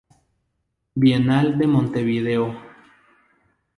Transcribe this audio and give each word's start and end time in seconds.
Bienal 0.95 1.59
de 1.59 1.67
Montevideo. 1.67 2.57